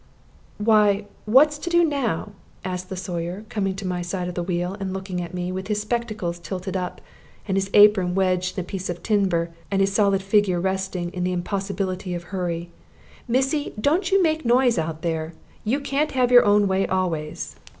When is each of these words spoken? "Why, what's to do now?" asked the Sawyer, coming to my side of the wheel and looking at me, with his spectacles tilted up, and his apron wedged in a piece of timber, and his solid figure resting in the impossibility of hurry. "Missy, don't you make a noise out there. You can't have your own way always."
"Why, 0.57 1.05
what's 1.25 1.59
to 1.59 1.69
do 1.69 1.83
now?" 1.83 2.31
asked 2.65 2.89
the 2.89 2.97
Sawyer, 2.97 3.45
coming 3.49 3.75
to 3.75 3.85
my 3.87 4.01
side 4.01 4.27
of 4.27 4.33
the 4.33 4.41
wheel 4.41 4.75
and 4.79 4.95
looking 4.95 5.21
at 5.21 5.31
me, 5.35 5.51
with 5.51 5.67
his 5.67 5.79
spectacles 5.79 6.39
tilted 6.39 6.75
up, 6.75 7.01
and 7.47 7.55
his 7.55 7.69
apron 7.75 8.15
wedged 8.15 8.57
in 8.57 8.61
a 8.63 8.67
piece 8.67 8.89
of 8.89 9.03
timber, 9.03 9.51
and 9.69 9.79
his 9.79 9.93
solid 9.93 10.23
figure 10.23 10.59
resting 10.59 11.11
in 11.13 11.23
the 11.23 11.33
impossibility 11.33 12.15
of 12.15 12.23
hurry. 12.23 12.71
"Missy, 13.27 13.73
don't 13.79 14.11
you 14.11 14.23
make 14.23 14.43
a 14.43 14.47
noise 14.47 14.79
out 14.79 15.03
there. 15.03 15.33
You 15.63 15.79
can't 15.79 16.13
have 16.13 16.31
your 16.31 16.45
own 16.45 16.67
way 16.67 16.87
always." 16.87 17.57